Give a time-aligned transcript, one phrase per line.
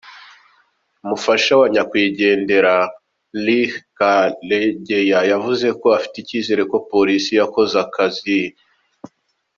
[1.03, 2.75] Umufasha wa nyakwigendera
[3.45, 8.61] Leah Karegeya yavuzeko afite icyizero ko polisi yakoze umurimo mwiza.